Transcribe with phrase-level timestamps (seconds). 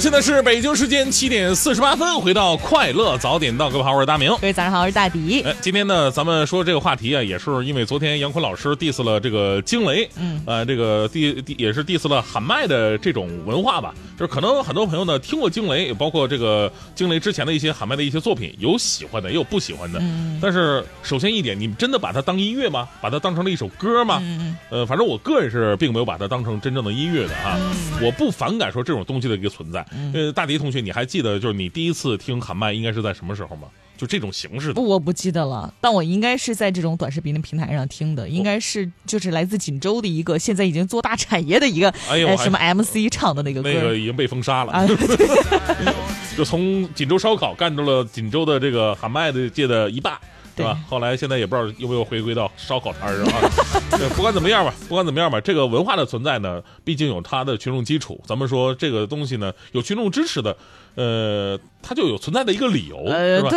[0.00, 4.30] 现在是北京时间七点四十八分，回到快乐早点到，各位好，我是大明。
[4.30, 5.42] 各位早上好，我是大迪。
[5.42, 13.94] 哎，今天呢，咱们说这个话题啊，也是因为昨天杨坤老师 diss 了这个惊雷，嗯，呃，这个 diss diss 也是 diss 了喊麦的这种文化吧。
[14.18, 19.98] 就是可能很多朋友呢听过惊雷，也包括这个惊雷之前的一些喊麦的一些作品，有喜欢的，也有不喜欢的。
[20.00, 22.88] 嗯但是首先一点，你们真的把它当音乐吗？
[23.02, 24.18] 把它当成了一首歌吗？
[24.22, 27.58] 嗯呃，反正我个人是并没有把它当成真正的音乐的哈。
[27.58, 29.86] 嗯我不反感说这种东西的一个存在。
[30.14, 33.68] 呃，大迪同学，你还记得就是你第一次听喊麦应该是在什么时候吗？
[33.96, 34.74] 就这种形式的。
[34.74, 44.88] 不，我不记得了，但我应该是在这种短视频的平台上听的，应该是就是来自锦州的一个现在已经做大产业的一个，哎呦呃什么 MC 唱的那个歌那个已经被封杀了，啊，
[46.34, 50.18] 就从锦州烧烤干到了锦州的这个喊麦的界的一霸，
[50.56, 50.78] 对吧？
[50.88, 53.50] 后来现在也不知道有没有回归到烧烤摊儿上啊。
[53.98, 58.20] 对不管怎么样吧，不管怎么样吧，这个文化的存在呢，毕竟有它的群众基础。
[58.26, 60.56] 咱们说这个东西呢，有群众支持的，
[60.94, 63.50] 呃，它就有存在的一个理由，是，吧？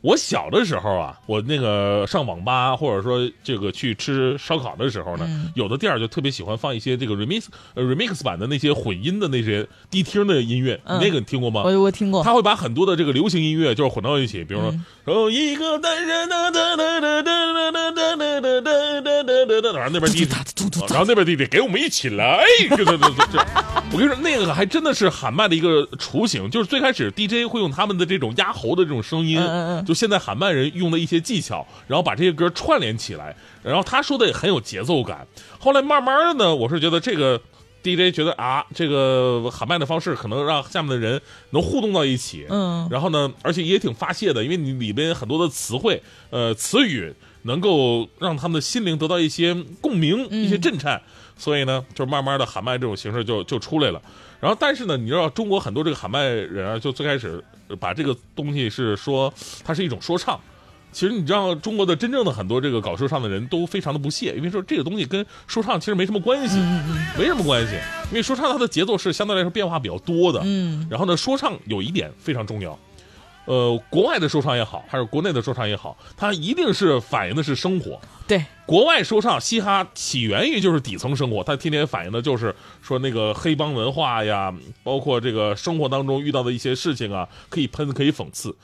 [0.00, 5.50] 我小的时候啊，我那个上网吧或者说这个去吃烧烤的时候呢，嗯。
[5.56, 11.00] 有的店儿就特别喜欢放一些这个 remix 呃 remix 版的那些混音的那些迪厅的音乐，嗯。
[11.00, 11.62] 那个你听过吗？
[11.64, 14.72] 我我听过，他会把很多的这个流行音乐就是混到一起，比如说，
[15.06, 16.52] 哦，一个男人的
[19.78, 20.34] 然后那边弟弟，
[20.88, 23.38] 然后那边弟弟给我们一起来，对对对对，这，
[23.92, 29.40] 我跟你说，那个还真的是喊麦的一个雏形，就是最开始 DJ 会用他们的这种压喉的这种声音
[29.86, 35.26] 就现在喊麦人用的一些技巧，然后把这些歌串联起来，然后他说的也很有节奏感。
[35.58, 37.40] 后来慢慢的呢，我是觉得这个。
[37.80, 51.00] DJ 觉得啊，这个喊麦的方式可能让下面的人能互动到一起，嗯然后呢，而且也挺发泄的，因为你里边很多的词汇、呃词语，能够让他们的心灵得到一些共鸣、一些震颤，
[51.36, 54.00] 所以呢，就慢慢的喊麦这种形式就就出来了。
[54.40, 57.42] 然后，但是呢，你知道中国很多这个喊麦人啊，就最开始
[57.80, 59.32] 把这个东西是说
[59.64, 60.38] 它是一种说唱。
[60.90, 66.56] 其实你知道，中国的真正的很多这个搞说唱的人都非常的不屑，因为说这个东西跟说唱其实没什么关系，
[67.18, 67.74] 没什么关系。
[68.10, 72.78] 因为说唱它的节奏是相对来说变化比较多的，嗯，然后呢，说唱有一点非常重要，
[73.48, 77.98] 呃，国外的说唱也好，还是国内的说唱也好，它一定是反映的是生活。
[78.26, 88.54] 对，国外说唱嘻哈起源于就是底层生活，它天天反映的就是说那个黑帮文化呀，包括这个生活当中遇到的一些事情啊，可以喷，可以讽刺。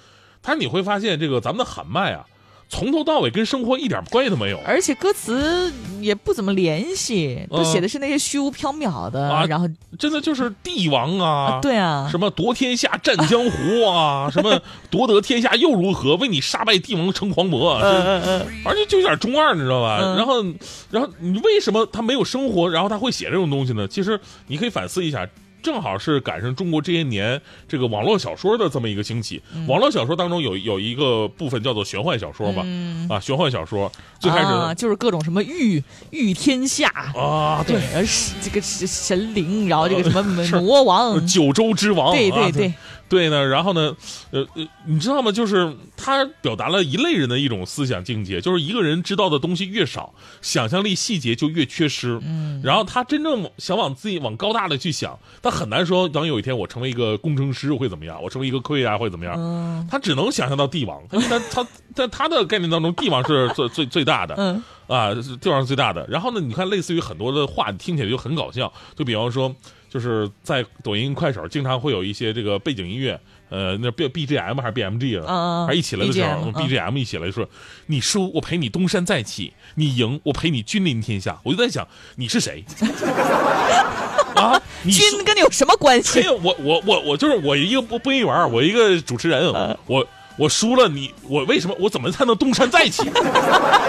[0.42, 2.26] 但是你会发现，这个咱们的喊麦啊，
[2.68, 4.58] 从头到尾跟生活一点关系都没有。
[4.66, 14.60] 而且歌词也不怎么联系，都嗯写的是那些虚无缥缈的，啊然后真的就是帝王啊，对啊，什么夺天下战江湖啊，什么
[14.90, 16.16] 夺得天下又如何？
[16.16, 19.98] 为你杀败帝王成狂魔，这嗯嗯而且就有点中二，你知道吧？
[20.02, 20.42] 嗯然后，
[20.90, 23.86] 然后你为什么他没有生活，然后他会写这种东西呢？
[23.88, 25.28] 其实你可以反思一下。
[25.64, 29.42] 正好是赶上中国这些年这个网络小说的这么一个兴起。
[29.52, 29.66] 嗯。
[29.66, 32.62] 网络小说当中有有一个部分叫做玄幻小说吧，
[33.08, 36.88] 啊，玄幻小说最开始就是各种什么御御天下。
[37.16, 42.52] 啊，对，而是这个神神灵，然后这个什么魔王，九州之王，啊对对。
[42.52, 42.74] 对，
[43.08, 43.96] 对呢，然后呢，
[44.30, 45.32] 呃呃，你知道吗？
[45.32, 45.72] 就是
[46.04, 52.20] 他表达了一类人的一种思想境界，就是一个人知道的东西越少，想象力细节就越缺失。
[52.22, 59.34] 嗯，然后他真正想往自己往高大的去想，他很难说，等有一天我成为一个工程师会怎么样，我成为一个科学家会怎么样。
[59.38, 64.34] 嗯他只能想象到帝王，因 为他他在他的概念当中，帝王是最最最大的。
[64.36, 66.06] 嗯啊，帝王是最大的。
[66.10, 69.54] 然后呢，你看，类似于很多的话听起来就很搞笑，就比方说，
[69.94, 73.16] 就是在抖音、快手经常会有一些这个背景音乐，
[73.48, 77.48] 呃，那 B B G M 还是 B M G 啊，嗯嗯还一起来的时候，B G M 一起来说，
[77.86, 81.38] 你输我陪你东山再起，你赢我陪你君临天下。
[81.44, 82.64] 我就在想，你是谁？
[84.34, 86.26] 啊，君跟你有什么关系没系？
[86.28, 90.04] 有，我我我我就是我一个播播音员，我一个主持人，嗯我
[90.36, 93.02] 我输了你，我为什么我怎么才能东山再起？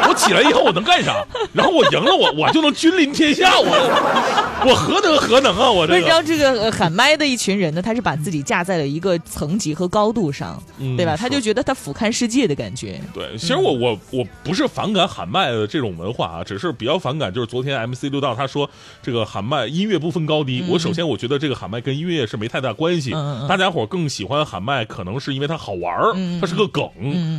[0.08, 1.26] 我起来以后我能干啥？
[1.54, 5.72] 然后我赢了我我就能君临天下，我我何德何能啊？
[5.72, 11.18] 我这个你知道这个呃喊麦的一群人呢，他是把自己架在了一个层级和高度上，嗯对吧？
[11.18, 13.02] 他就觉得他俯瞰世界的感觉。
[13.14, 18.70] 对，其实我我我不是反感喊麦的这种文化啊，只是比较反感，就是昨天 MC 六道他说
[19.02, 20.64] 这个喊麦音乐不分高低。
[20.70, 23.12] 我首先我觉得这个喊麦跟音乐是没太大关系，
[23.50, 26.90] 大家伙儿更喜欢喊麦，可能是因为它好玩儿，它是个梗，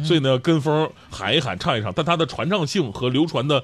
[0.04, 3.62] 所以呢跟风喊一喊唱一唱，但它的传唱性和流传的。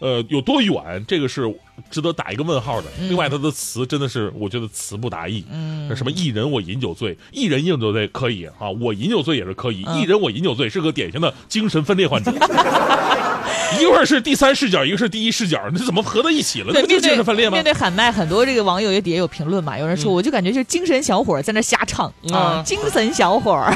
[0.00, 1.02] 呃，有多远？
[1.06, 1.42] 这个是
[1.88, 2.88] 值得打一个问号的。
[3.08, 5.42] 另外，它的词真的是，我觉得词不达意。
[5.50, 9.82] 嗯，什么一人我饮酒醉，一人饮酒醉可以啊，我饮酒醉也是可以。
[9.94, 12.30] 一人我饮酒醉是个典型的精神分裂患者。
[13.80, 16.66] 一会儿是第三视角，一个是第一视角，这怎么合在一起了？
[16.66, 17.64] 这对，不就精神分裂吗面？
[17.64, 23.74] 对喊麦，很多这个网友也底下有评论嘛，有人说，我就感觉就是精神小伙儿在那瞎唱啊啊，精神小伙儿。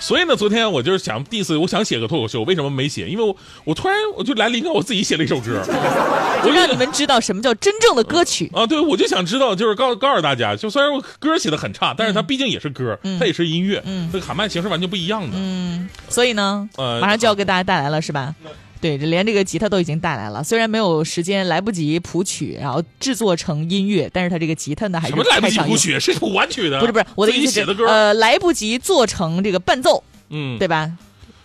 [0.00, 3.08] 所以呢，昨天我就是想第一次，我想写个脱口秀，为什么没写？
[3.08, 5.62] 因为我我突然我就来灵感，我自己写了一首歌，
[6.44, 8.50] 我让你们知道什么叫真正的歌曲。
[8.52, 15.36] 啊，对，我就想知道，就是告告诉大家，就虽然我歌写的很差，但是它毕竟也是歌，它也是音乐，嗯这个喊麦形式完全不一样的。
[15.36, 18.34] 嗯，所以呢，呃马上就要给大家带来了，是吧？
[18.84, 25.48] 对，这连这个吉他都已经带来了，虽然没有时间，来不及谱曲，然后制作成音乐，但是他这个吉他呢还是什么来不。
[25.48, 30.92] 及谱曲，是谱完曲的，不是不是，我的自意思是己写的歌，呃，来不及做成这个伴奏，嗯，对吧？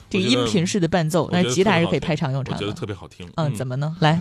[0.10, 2.74] 这个音频式的伴奏，但是吉他还是可以派上用场我觉得。
[2.74, 3.26] 特别好听。
[3.38, 3.96] 嗯，怎么呢？
[4.02, 4.20] 来，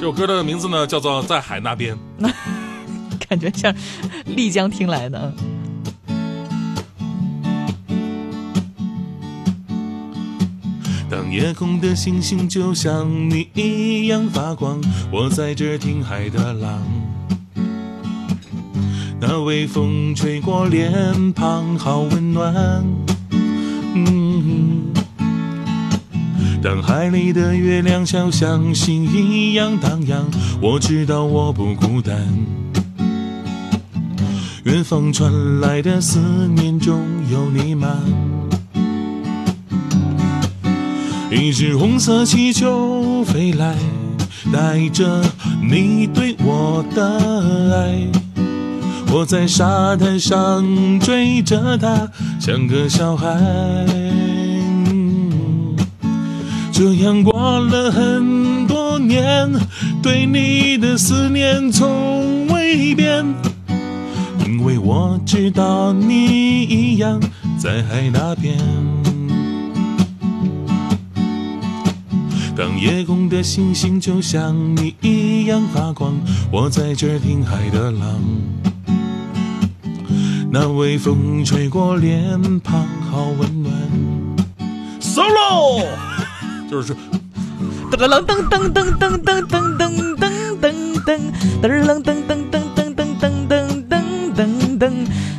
[0.00, 1.96] 首歌的名字呢叫做《在海那边》。
[3.28, 3.72] 感觉像
[4.26, 5.32] 丽江听来的。
[11.12, 14.80] 当夜空的星星就像你一样发光，
[15.12, 16.82] 我在这听海的浪。
[19.20, 20.90] 那微风吹过脸
[21.34, 22.82] 庞，好温暖。
[26.62, 30.24] 当海里的月亮就像星一样荡漾，
[30.62, 32.16] 我知道我不孤单。
[34.64, 36.18] 远方传来的思
[36.56, 38.02] 念中有你吗？
[41.34, 43.74] 一只红色气球飞来，
[44.52, 45.22] 带着
[45.62, 48.06] 你对我的爱。
[49.10, 50.62] 我在沙滩上
[51.00, 52.06] 追着它，
[52.38, 53.26] 像个小孩。
[56.70, 59.50] 这样过了很多年，
[60.02, 63.24] 对你的思念从未变。
[64.46, 67.18] 因为我知道你一样
[67.58, 69.01] 在海那边。
[72.82, 76.14] 夜空的星星就像你一样发光，
[76.50, 78.20] 我在这儿听海的浪。
[80.50, 83.72] 那微风吹过脸庞，好温暖。
[85.00, 85.86] Solo，
[86.68, 86.92] 就是
[87.92, 90.26] 噔噔噔噔噔噔噔噔噔噔
[90.58, 91.14] 噔噔，
[91.62, 93.94] 噔噔噔噔噔噔噔噔噔噔
[94.34, 94.42] 噔噔，噔
[94.76, 94.90] 噔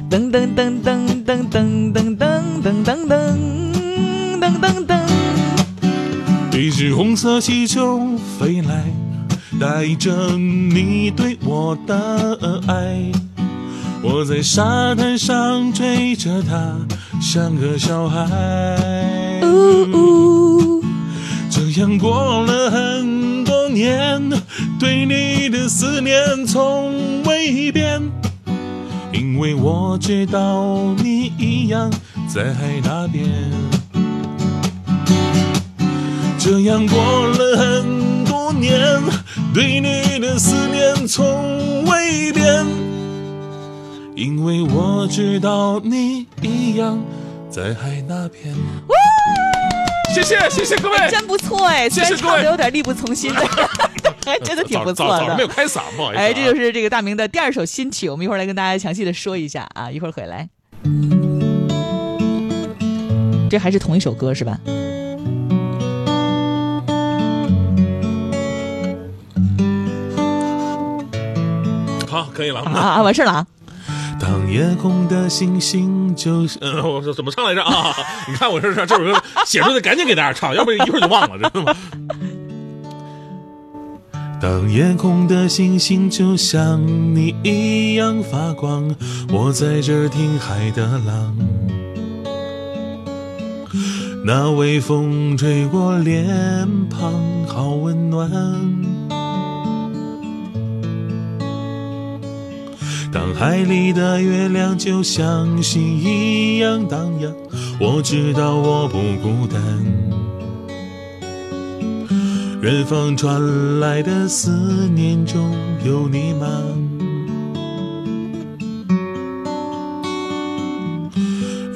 [0.09, 1.12] 噔噔噔噔噔
[6.83, 8.83] 一只红色气球飞来，
[9.57, 13.09] 带着你对我的爱。
[14.01, 16.75] 我在沙滩上追着它，
[17.21, 19.39] 像个小孩。
[19.43, 20.83] 呜呜
[21.49, 24.21] 这样过了很多年，
[24.77, 28.01] 对你的思念从未变。
[29.13, 31.89] 因为我知道你一样
[32.27, 33.23] 在海那边。
[36.45, 38.77] 这样过了很多年，
[39.53, 42.65] 对你的思念从未变。
[44.13, 47.01] 因为我知道你一样
[47.49, 48.53] 在海那边。
[50.13, 53.47] 谢谢谢谢各位，真不错哎，虽然唱的有点力不从心的，
[54.25, 55.47] 还 真的挺不错早早上没有。
[55.47, 56.25] 开嗓，不好意思啊。
[56.25, 60.49] 哎，这就是这个大明的第二首新曲，我们一会儿来跟大家详细的说一下啊，一会儿回来。
[63.49, 64.59] 这还是同一首歌是吧？
[72.13, 72.61] 好，可以了。
[72.61, 73.47] 啊啊，完事了啊！
[74.19, 77.91] 当夜空的星星就像嗯， 我说怎么唱来着啊？
[78.29, 81.75] 你看我这这这首歌写出来，赶紧给大家唱， 要不然一会儿就忘了，真的吗？
[84.39, 88.95] 当夜空的星星就像你一样发光，
[89.31, 91.35] 我在这儿听海的浪。
[94.25, 96.25] 那微风吹过脸
[96.89, 97.13] 庞，
[97.47, 98.29] 好温暖。
[103.13, 107.31] 当海里的月亮就像星一样荡漾，
[107.79, 109.61] 我知道我不孤单。
[112.61, 114.49] 远方传来的思
[114.95, 115.55] 念中
[115.85, 116.47] 有你吗？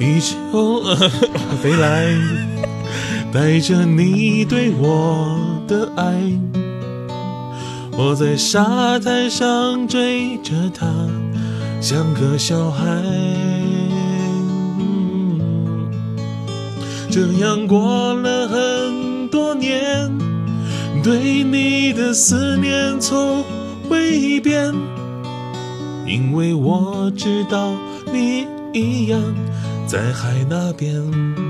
[0.00, 0.82] 一球
[1.62, 2.16] 飞来，
[3.32, 6.16] 带着你对我的爱。
[8.00, 10.86] 我在沙滩上追着它，
[11.80, 12.84] 像个小孩。
[17.10, 20.08] 这样过了很多年，
[21.02, 23.42] 对你的思念从
[23.90, 24.72] 未变，
[26.06, 27.74] 因为我知道
[28.12, 29.20] 你一样，
[29.88, 31.47] 在海那边。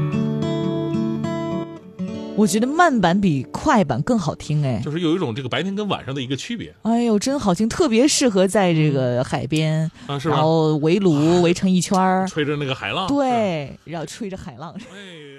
[2.39, 4.81] 我觉得慢版比快版更好听哎。
[4.85, 10.37] 就是有一种这个白天跟晚上的一个区别哎呦，真好听，特别适合在这个海边，啊，是吧？
[10.37, 14.73] 然后围炉围成一圈儿，吹着那个海浪，对，然后吹着海浪。
[14.93, 15.38] 哎。